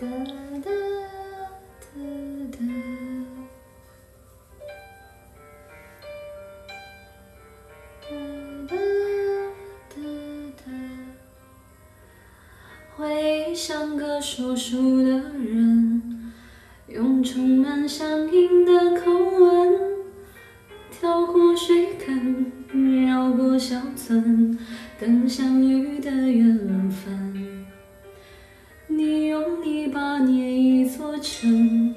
[0.00, 0.70] 哒哒
[1.78, 1.86] 哒
[2.50, 2.56] 哒。
[8.08, 8.16] 哒
[8.66, 8.74] 哒
[9.90, 9.94] 哒
[10.56, 10.62] 哒，
[12.96, 16.32] 会像个说书的人，
[16.88, 19.78] 用充满乡音的口吻，
[20.90, 22.50] 跳过水坑，
[23.06, 24.58] 绕过小村，
[24.98, 27.49] 等相遇的缘分。
[29.50, 31.94] 你用泥巴捏一座城，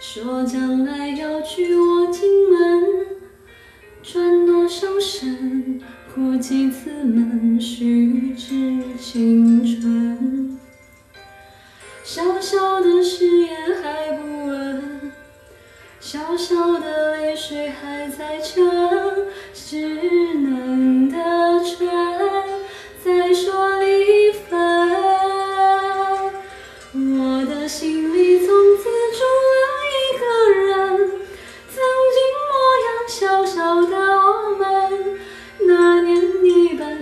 [0.00, 3.06] 说将来要娶我进门。
[4.02, 5.80] 转多少身，
[6.14, 10.58] 过几次门，虚掷青春。
[12.04, 15.12] 小小的誓言还不稳，
[15.98, 18.62] 小小的泪水还在撑，
[19.54, 19.98] 稚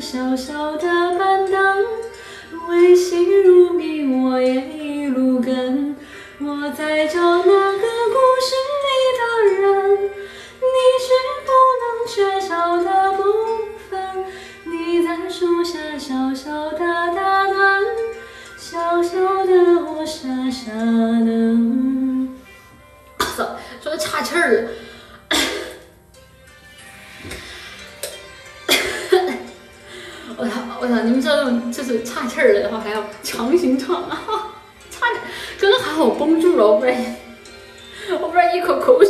[0.01, 1.85] 小小的板凳，
[2.69, 5.95] 微信如迷我也一路跟。
[6.41, 9.23] 我在找那个故事里的
[9.61, 11.13] 人，你是
[11.45, 11.49] 不
[11.83, 13.23] 能缺少的部
[13.91, 14.25] 分。
[14.65, 17.85] 你在树下小小的打盹，
[18.57, 19.53] 小小的
[19.85, 21.29] 我傻傻的。
[23.37, 24.71] 操，说岔气儿了。
[30.81, 31.01] 我操！
[31.03, 34.19] 你们知道这种就是岔气儿了然后，还要强行唱啊！
[34.91, 35.23] 差点，
[35.61, 37.17] 刚刚还好绷住了，我不然
[38.21, 39.10] 我不然一口口水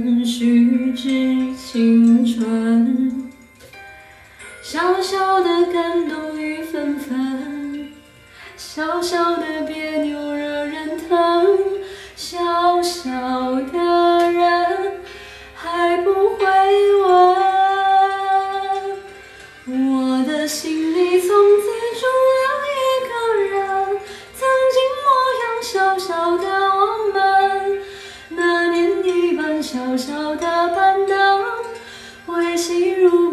[8.63, 11.57] 小小的别扭惹人疼。
[12.15, 15.01] 小小的人
[15.55, 16.45] 还不会
[17.01, 17.35] 问，
[19.67, 21.65] 我的心里从此
[21.99, 22.05] 住
[22.37, 22.79] 了一
[23.09, 23.13] 个
[23.43, 23.59] 人，
[24.35, 25.05] 曾经模
[25.41, 26.79] 样小小的我
[27.11, 27.19] 们，
[28.29, 31.43] 那年你搬小小的板凳，
[32.27, 33.30] 微信如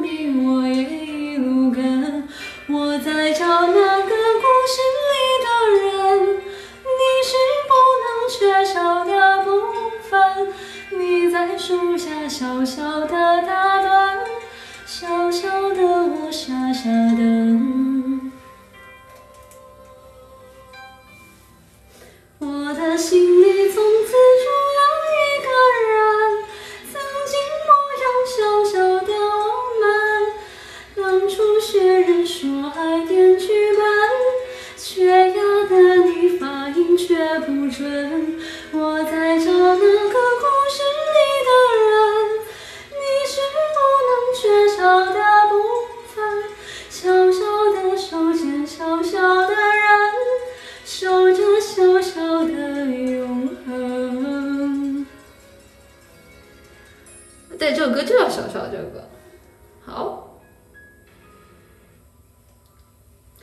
[11.58, 14.18] 树下小小的打盹，
[14.86, 18.30] 小小的我傻傻等。
[22.38, 24.46] 我的心里从此住
[24.78, 24.80] 了
[25.18, 25.48] 一个
[25.88, 25.98] 人，
[26.92, 26.94] 曾
[27.26, 27.34] 经
[27.66, 27.68] 模
[28.04, 28.38] 样小
[28.72, 29.44] 小的我。
[29.80, 29.82] 们，
[30.96, 33.82] 当初学人说爱点剧本，
[34.76, 38.38] 缺牙的你发音却不准。
[38.70, 39.50] 我在找
[57.58, 59.02] 对，这首歌就叫《小小》这首歌。